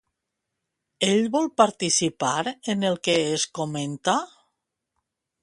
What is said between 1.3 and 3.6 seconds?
vol participar en el que es